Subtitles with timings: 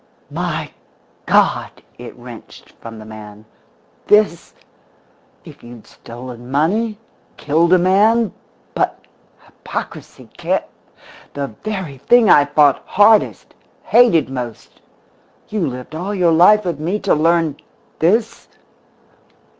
[0.31, 0.71] "My
[1.27, 1.69] God!"
[1.99, 3.45] it wrenched from the man.
[4.07, 4.55] "This?
[5.45, 6.97] If you'd stolen money
[7.37, 8.33] killed a man
[8.73, 8.97] but
[9.45, 10.63] hypocrisy, cant
[11.35, 13.53] the very thing I've fought hardest,
[13.83, 14.81] hated most!
[15.49, 17.57] You lived all your life with me to learn
[17.99, 18.47] _this?